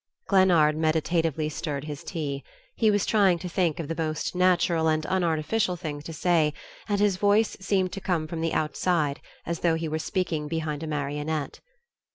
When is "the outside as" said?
8.41-9.59